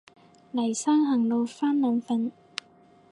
[0.51, 2.31] 黎生行路返兩份